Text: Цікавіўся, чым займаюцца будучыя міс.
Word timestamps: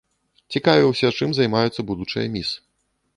Цікавіўся, 0.53 1.11
чым 1.19 1.29
займаюцца 1.39 1.85
будучыя 1.91 2.27
міс. 2.39 2.49